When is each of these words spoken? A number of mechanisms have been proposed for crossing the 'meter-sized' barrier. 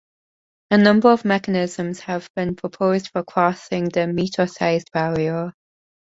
A 0.71 0.79
number 0.79 1.09
of 1.11 1.25
mechanisms 1.25 1.99
have 1.99 2.27
been 2.35 2.55
proposed 2.55 3.09
for 3.11 3.23
crossing 3.23 3.87
the 3.89 4.07
'meter-sized' 4.07 4.91
barrier. 4.91 5.53